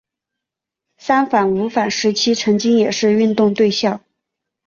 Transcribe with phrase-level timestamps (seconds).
[0.97, 4.03] 三反五反时期曾经也是运动对象。